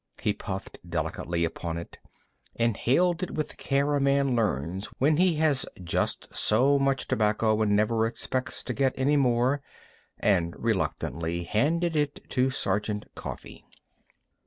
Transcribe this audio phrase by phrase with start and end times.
[0.19, 1.99] He puffed delicately upon it,
[2.55, 7.61] inhaled it with the care a man learns when he has just so much tobacco
[7.61, 9.61] and never expects to get any more,
[10.19, 13.63] and reluctantly handed it to Sergeant Coffee.